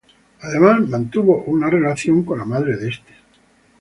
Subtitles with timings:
[0.41, 3.13] Además, mantuvo una relación con la madre de este.